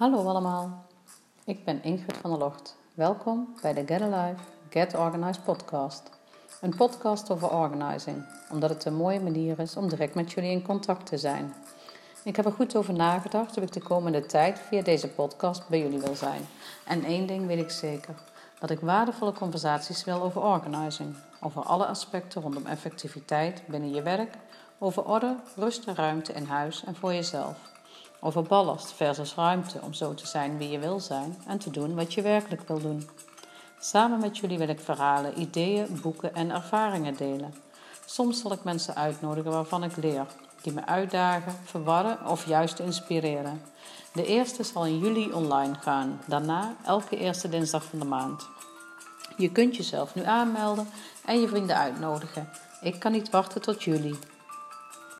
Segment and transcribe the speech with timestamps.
[0.00, 0.86] Hallo allemaal,
[1.44, 2.76] ik ben Ingrid van der Locht.
[2.94, 6.10] Welkom bij de Get Alive, Get Organized podcast.
[6.60, 10.62] Een podcast over organizing, omdat het een mooie manier is om direct met jullie in
[10.62, 11.54] contact te zijn.
[12.24, 15.78] Ik heb er goed over nagedacht of ik de komende tijd via deze podcast bij
[15.78, 16.42] jullie wil zijn.
[16.84, 18.14] En één ding weet ik zeker,
[18.58, 21.16] dat ik waardevolle conversaties wil over organizing.
[21.40, 24.34] Over alle aspecten rondom effectiviteit binnen je werk,
[24.78, 27.70] over orde, rust en ruimte in huis en voor jezelf.
[28.20, 31.94] Over ballast versus ruimte om zo te zijn wie je wil zijn en te doen
[31.94, 33.08] wat je werkelijk wil doen.
[33.78, 37.54] Samen met jullie wil ik verhalen, ideeën, boeken en ervaringen delen.
[38.04, 40.26] Soms zal ik mensen uitnodigen waarvan ik leer,
[40.62, 43.62] die me uitdagen, verwarren of juist inspireren.
[44.12, 48.48] De eerste zal in juli online gaan, daarna elke eerste dinsdag van de maand.
[49.36, 50.88] Je kunt jezelf nu aanmelden
[51.24, 52.48] en je vrienden uitnodigen.
[52.80, 54.18] Ik kan niet wachten tot juli.